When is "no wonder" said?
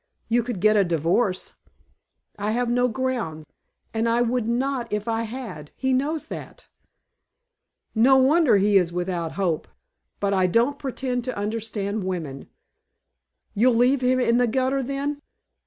7.93-8.57